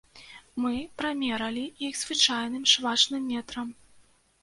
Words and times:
Мы 0.63 0.71
прамералі 1.01 1.63
іх 1.89 1.93
звычайным 2.03 2.67
швачным 2.75 3.33
метрам. 3.33 3.67